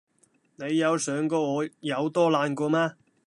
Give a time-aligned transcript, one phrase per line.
[0.55, 2.93] 你有想過我有多難過嗎